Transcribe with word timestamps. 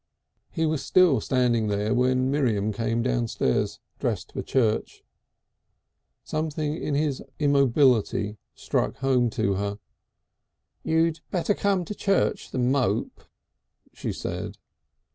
He 0.49 0.65
was 0.65 0.83
still 0.83 1.21
standing 1.21 1.67
there 1.67 1.93
when 1.93 2.31
Miriam 2.31 2.73
came 2.73 3.03
downstairs 3.03 3.79
dressed 3.99 4.31
for 4.33 4.41
church. 4.41 5.03
Something 6.23 6.73
in 6.75 6.95
his 6.95 7.21
immobility 7.37 8.39
struck 8.55 8.95
home 8.95 9.29
to 9.29 9.53
her. 9.53 9.77
"You'd 10.81 11.19
better 11.29 11.53
come 11.53 11.85
to 11.85 11.93
church 11.93 12.49
than 12.49 12.71
mope," 12.71 13.21
she 13.93 14.11
said. 14.11 14.57